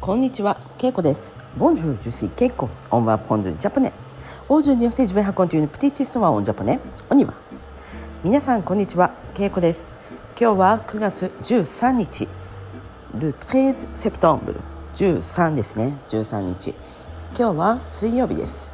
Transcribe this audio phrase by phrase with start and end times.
[0.00, 1.34] こんにちは、けいこです。
[1.58, 3.92] ボンジュージュシー、オンワポンジュージャポネ。
[4.48, 6.80] オージュニオセジベハコンというプティティストワンオンジャポネ。
[7.10, 7.34] オニワ。
[8.24, 9.84] みなさん、こんにちは、けいこです。
[10.40, 12.28] 今日は9月13日。
[13.14, 14.60] ルトレーズセプトンブル。
[14.94, 16.74] 13ですね、13日。
[17.38, 18.72] 今日は水曜日です。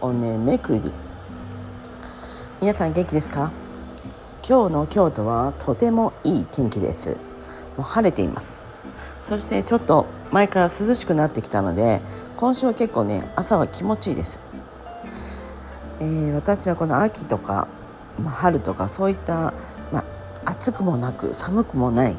[0.00, 0.92] オネメクリディ。
[2.60, 3.50] みなさん、元気ですか？
[4.48, 7.08] 今日の京都はとてもいい天気です。
[7.08, 7.14] も
[7.78, 8.67] う晴れています。
[9.28, 12.00] そしてちょっと前から涼しくなってきたので
[12.36, 14.40] 今週は結構ね朝は気持ちいいです、
[16.00, 17.68] えー、私はこの秋とか、
[18.18, 19.52] まあ、春とかそういった、
[19.92, 20.04] まあ、
[20.46, 22.16] 暑くもなく寒くもない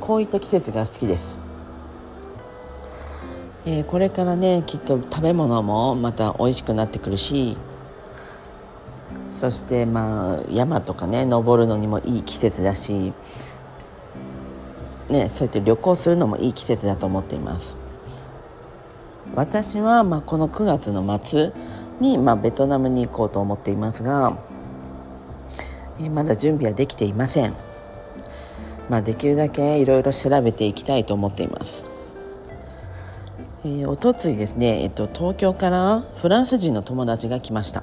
[0.00, 1.38] こういった季節が好きです、
[3.64, 7.56] えー、これからねきっと食べ物もまた美味しくなってくるし
[9.32, 13.14] そしてまあ山とかね登るのにもいい季節だし
[15.10, 17.76] ね、そうやって旅行するのもいい季節だと思っています。
[19.34, 21.52] 私はまあこの9月の末
[22.00, 24.36] にまあベトナムに行こうと思っていますが
[26.08, 27.54] まだ準備はできていません、
[28.88, 31.84] まあ、できるだけいろいろ調べていきたいと思っています。
[33.62, 37.82] えー、おとついですね、えっと、東京からフランス人の友達が来ました。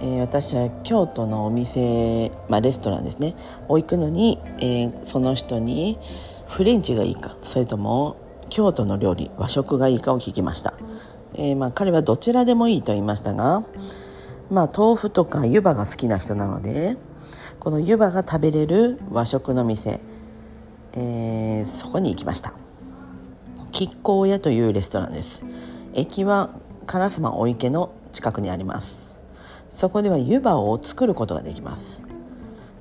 [0.00, 3.36] えー、私は京都のお店、まあ、レストランですね。
[3.68, 5.98] を行くのに、えー、その人に
[6.48, 8.16] フレンチがいいかそれとも
[8.50, 10.74] 京都の料理和食がいいかを聞きました、
[11.34, 13.64] えー、まあ、彼はどちらでもいいと言いましたが、
[14.50, 16.96] まあ、豆腐とか湯葉が好きな人なので
[17.58, 20.00] この湯葉が食べれる和食の店、
[20.94, 22.54] えそこに行きました。
[23.70, 25.44] 吉光屋というレストランです。
[25.94, 26.50] 駅は
[26.86, 29.11] 烏丸御池の近くにあります。
[29.72, 32.00] そこでは湯葉を作ることができます。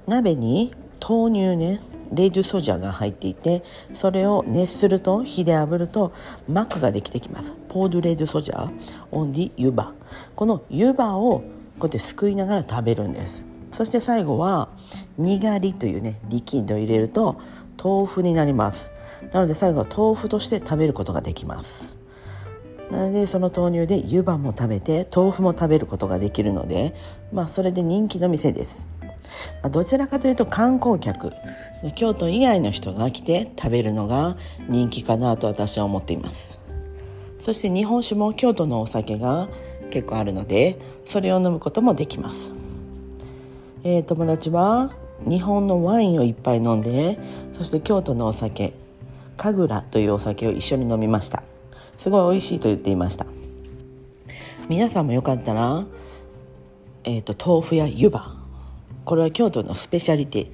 [0.07, 1.79] 鍋に豆乳ね
[2.11, 6.11] レイジュソジャが入っていてそれを熱すると火で炙ると
[6.49, 7.53] 膜ができてきます。
[7.69, 8.71] ポードレイジュソジャー
[9.11, 9.93] オンディ湯葉。
[10.35, 11.43] この湯葉をこ
[11.81, 13.43] うやってすくいながら食べるんです。
[13.71, 14.69] そして最後は
[15.17, 17.39] にがりというねリキッドを入れると
[17.81, 18.91] 豆腐になります。
[19.31, 22.00] なので最後は豆腐として食べることができます。
[22.91, 26.93] なのでその豆乳で湯葉も食べて豆腐も食べることができるので、
[27.31, 31.31] まあ、それで人気の店です、まあ、どちらかというと観光客。
[31.95, 34.37] 京都以外の人が来て食べるのが
[34.69, 36.59] 人気かなと私は思っています。
[37.41, 39.49] そして日本酒も京都のお酒が
[39.89, 42.51] 結構あるのでそれを飲むこともできます、
[43.83, 44.93] えー、友達は
[45.27, 47.19] 日本のワインをいっぱい飲んで
[47.57, 48.73] そして京都のお酒
[49.37, 51.41] 神楽というお酒を一緒に飲みました。
[52.01, 53.27] すごい美味しいと言っていました。
[54.67, 55.85] 皆さんもよかったら、
[57.03, 58.37] えーと、豆腐や湯葉。
[59.05, 60.51] これは京都のスペシャリティ、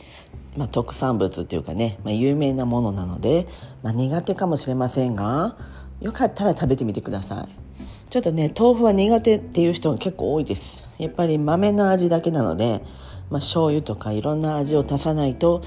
[0.57, 3.47] まあ、特産物というかね、まあ、有名なものなので、
[3.81, 5.55] まあ、苦手かもしれませんが
[6.01, 8.09] よかったら食べてみてください。
[8.09, 10.89] ちょっとね豆腐は苦手っていう人が結構多いです。
[10.97, 12.81] やっぱり豆の味だけなので、
[13.29, 15.63] まあ、醤油とかいろんな味を足さないと、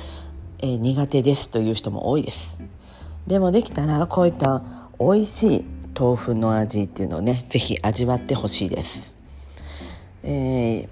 [0.59, 2.61] えー、苦手ですという人も多いです。
[3.27, 5.65] でもできたらこういった美味しい
[5.99, 9.15] 豆腐の味っていうのをね是非味わってほしいです、
[10.23, 10.89] えー、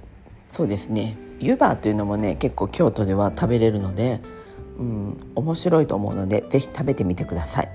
[0.48, 1.16] そうですね。
[1.40, 4.20] 湯葉というのもね結構京都では食べれるので、
[4.78, 7.68] うん、面白いと思うので是非食べてみてください。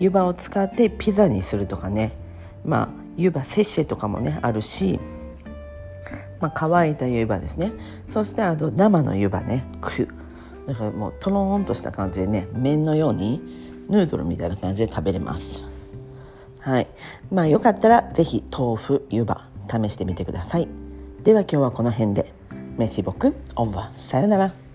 [0.00, 2.12] 湯葉を使ってピザにするとかね
[2.64, 4.98] まあ湯葉セッシェとかもねあるし
[6.40, 7.72] まあ、乾いた湯葉ですね。
[8.08, 9.64] そしてあと生の湯葉ね。
[9.80, 10.08] く
[10.66, 13.40] だからもうとろーんとした感じでね麺のように
[13.88, 15.67] ヌードルみたいな感じで食べれます。
[16.60, 16.86] はい。
[17.30, 20.68] まあよかったら是非豆腐湯葉試してみてください。
[21.22, 22.32] では今日はこの辺で。
[22.76, 23.34] メシボク。
[23.56, 24.67] オンバさよなら。